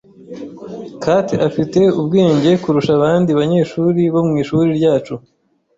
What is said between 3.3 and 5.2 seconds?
banyeshuri bo mu ishuri ryacu.